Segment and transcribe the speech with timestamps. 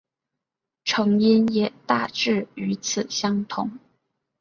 [0.83, 3.69] 成因也大致与此相同。